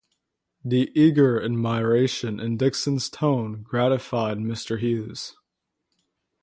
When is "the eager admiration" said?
0.65-2.39